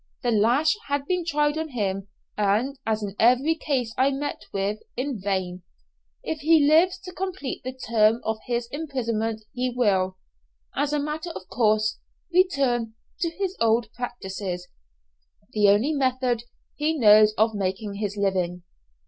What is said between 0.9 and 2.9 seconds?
been tried on him, and,